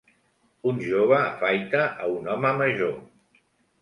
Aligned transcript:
Un 0.69 0.79
jove 0.85 1.19
afaita 1.19 1.83
a 1.87 2.07
un 2.17 2.31
home 2.35 2.55
major 2.63 2.97